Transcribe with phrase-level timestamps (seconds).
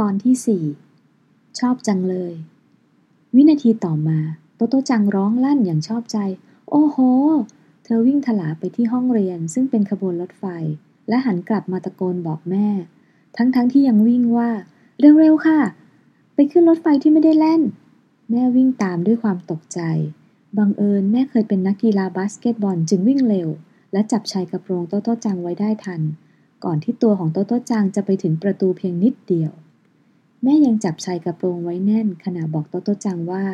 [0.00, 0.64] ตอนที่สี่
[1.58, 2.34] ชอบจังเลย
[3.34, 4.18] วินาทีต่อมา
[4.56, 6.18] โตโตจังร้องลั่นอย่างชอบใจ
[6.70, 6.98] โอ้โห
[7.84, 10.44] เธอวิ่งถลาไปที่ห้องเรียนซึ่งเป็นขบวนรถไฟ
[11.08, 12.68] และหันกลับมาตะโกนบอกแม่
[13.36, 14.50] ทั้งๆทที่ยังวิ่งว่า
[15.00, 15.60] เร็ว ๆ ค่ะ
[16.34, 17.62] ไปขึ้นรถไฟที่ไม่ได้แล่น
[18.30, 19.80] แม่วิ่งตามด้วยความตกใจ
[20.58, 23.48] บังเอิญแม่เคยเป็นนักกีฬาบาสเกตบอลจึงวิ่งเร็ว
[23.92, 26.00] และจับชายกระโปรงโตโตจังไว้ได้ทัน
[26.64, 29.52] ก่อนที่ตัวของโตโตจังจะไปถึงประตูเพียงนิดเดียว
[30.42, 33.44] แม่ยังจับชายกระโปรงไว้แน่นขณะบอกโตโตจังว่า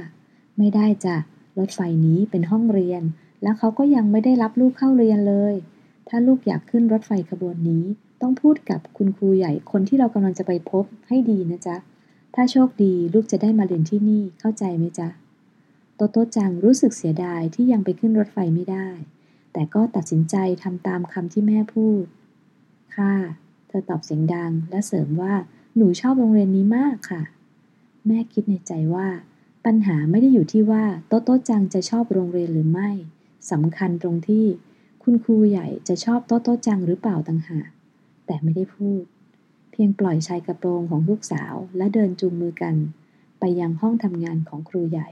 [0.59, 1.17] ไม่ได้จ้ะ
[1.59, 3.03] รถไฟนี้เป็นห้องเรียน
[3.43, 5.55] แล้วเขาก็ยังไม่ได้รับลูกเข้าเรียนเลย
[6.09, 7.85] ถ้าลูกอยากขึ้นรถไฟขบวนนี้
[8.21, 11.77] ต้องพูดกับคุณครูใหญ่คนที่เรากำลังจะไปพบให้ดีนะจ๊ะ
[12.35, 15.09] ถ้าโชคดีลูกจะได้มาเรียนที่นี่เข้าใจไหมจ๊ะ
[15.97, 18.89] โตโตจังรู้สึกเสียดายที่ยังไปขึ้นรถไฟไม่ได้
[19.53, 22.05] แต่ก็ตัดสินใจทำตามคำที่แม่พูด
[22.97, 23.15] ค่ะ
[23.69, 25.35] เธอตอบเสียงดังและเสริมว่า
[25.77, 27.23] หนูชอบโรงเรียนนี้มากค่ะ
[28.07, 29.09] แม่คิดในใจว่า
[29.65, 32.91] ปัญหาไม่ได้อยู่ที่ว่าโต๊ะโต๊ะจังจะชอบโรงเรียนหรือไม่
[33.51, 34.47] สำคัญตรงที่
[35.03, 37.69] คุณครูใหญ่จะชอบโต๊ะโต๊ะจังหรือเปล่าต่างหาก
[38.27, 39.03] แต่ไม่ได้พูด
[39.71, 42.75] เพียงปล่อยชายกระโปรงของลูกสาวและเดินจูงมือกัน
[43.39, 45.09] ไปยังห้องทำงานของครูใหญ่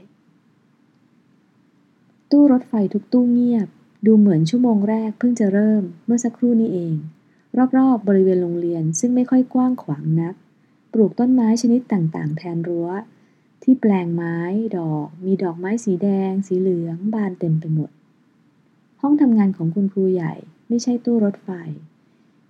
[2.31, 3.67] ตู้รถไฟทุกตู้เงียบ
[4.05, 6.95] ดูเหมือนชั่วโมงแรกเพิ่งจะเริ่มเมื่อสักครู่นี้เอง
[7.77, 10.35] รอบๆบริเวณโรงเรียนซึ่งไม่ค่อยกว้างขวางนัก
[10.93, 12.89] ปลูกต้นไม้ชนิดต่าง ๆ แทนรั้ว
[13.63, 14.37] ที่แปลงไม้
[14.77, 17.89] ดอกมีดอกไม้สีแดง สีเหลือง บานเต็มไปหมด
[19.01, 20.33] ห้องทำงานของคุณครูใหญ่
[20.67, 21.49] ไม่ใช่ตู้รถไฟ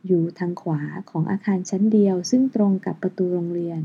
[0.08, 3.82] อยู่ทางขวาของอาคารชั้นเดียวซึ่งตรงกับประตูโรงเรียน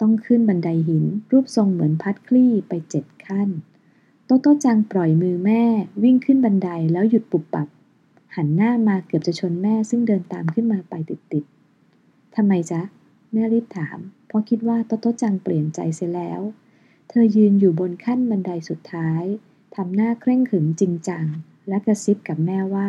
[0.00, 3.48] ต้องขึ้นบันไดหินรูปทรงเหมือนพัดคลี่ไปเจ็ดขั้น
[4.24, 5.62] โตโต้จังปล่อยมือแม่
[6.02, 7.68] วิ่งขึ้นบันไดแล้วหยุดปุบปับ
[8.36, 10.94] หันหน้ามาเกือบจะชนแม่ซึ่งเดินตามขึ้นมาไป
[11.32, 12.80] ติดๆทำไมจ๊ะ
[13.34, 16.40] แม่รีบถาม เพราะคิดว่าโตโตจังเปลี่ยนใจเสียแล้ว
[17.08, 19.22] เธอยืนอยู่บนขั้นบันไดสุดท้าย
[19.76, 21.24] ทำหน้าเคร่งขรึมจริงจัง
[21.68, 22.88] และกระซิบกับแม่ว่า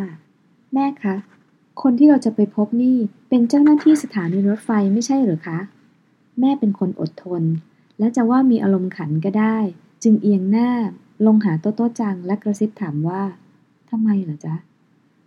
[0.74, 1.16] แม่คะ
[1.82, 2.98] คนที่เราจะไปพบนี่
[3.30, 5.60] เป็นเจ้าหน้าที่สถานีรถไฟไม่ใช่หรือคะ
[6.40, 7.44] แม่เป็นคนอดทน
[8.00, 9.58] และจะว่ามีอารมณ์ขันก็ได้
[10.04, 10.70] จึงเอียงหน้า
[11.26, 13.24] ลงหาโตโต้จังและกระซิบถามว่า
[13.90, 14.56] ทำไมเหรอจ๊ะ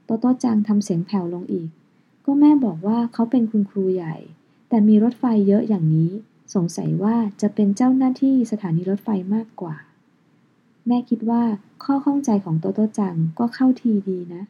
[0.04, 1.69] โตโต้จังทำเสียงแผ่วลงอีก
[2.25, 4.16] ก็แม่บอกว่าเขาเป็นคุณครูใหญ่
[4.69, 6.11] แต่มีรถไฟเยอะอย่างนี้
[6.55, 9.77] สงสัยว่าจะเป็นเจ้าหน้าที่สถานีรถไฟมากกว่า
[10.87, 11.43] แม่คิดว่า
[11.84, 14.43] ข้อข้องใจของโตโตจังก็เข้าทีดีนะ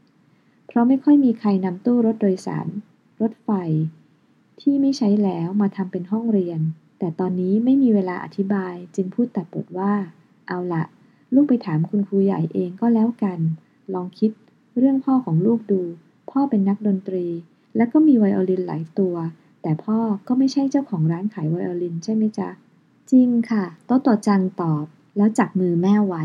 [0.66, 2.66] เพราะไม่ค่อยมีใครนำตู้รถโดยสาร
[3.20, 3.50] รถไฟ
[4.60, 6.60] ที่ไม่ใช้แล้วมาทำเป็นห้องเรียน
[6.98, 9.92] แต่ตอนนี้ไม่มีเวลาอธิบายจึงพูดตัดบทว่า
[10.48, 10.84] เอาละ
[11.34, 13.38] ลูกไปถามคุณครูใหญ่เองก็แล้วกัน
[13.94, 14.30] ลองคิด
[14.78, 15.82] เรื่องพ่อของลูกดู
[16.30, 17.26] พ่อเป็นนักดนตรี
[17.76, 19.14] และก็มีไวโอลินหลายตัว
[19.68, 19.98] แต่พ่อ
[20.28, 22.48] ก็ไม่ใช่เจ้าของร้านขายไวโอลินใช่ไหมจ๊ะ
[23.10, 24.84] จริงค่ะ โตโตจังตอบ
[25.16, 26.24] แล้วจับมือแม่ไว้